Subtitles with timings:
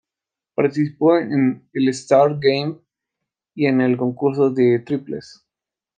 [0.55, 2.75] Participó en el All-Star Game
[3.53, 5.45] y en el Concurso de Triples.